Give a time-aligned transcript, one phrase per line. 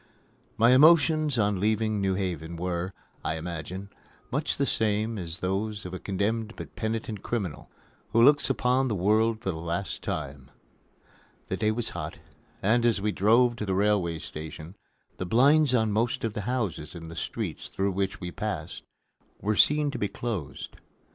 [0.57, 2.91] My emotions on leaving New Haven were,
[3.23, 3.91] I imagine,
[4.31, 7.69] much the same as those of a condemned but penitent criminal
[8.11, 10.49] who looks upon the world for the last time.
[11.49, 12.17] The day was hot,
[12.63, 14.75] and, as we drove to the railway station,
[15.17, 18.81] the blinds on most of the houses in the streets through which we passed
[19.39, 20.77] were seen to be closed.